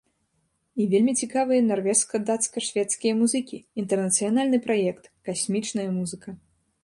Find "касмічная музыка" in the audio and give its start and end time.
5.29-6.29